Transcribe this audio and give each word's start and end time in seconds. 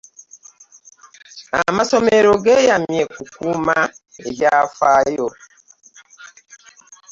Amasomero 1.69 2.31
geyamye 2.45 3.01
kukukuuma 3.11 3.77
ebyafaayo. 4.27 5.27